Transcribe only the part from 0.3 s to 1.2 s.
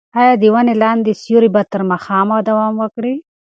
د ونې لاندې